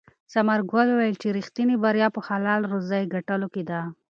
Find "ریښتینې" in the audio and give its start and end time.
1.37-1.75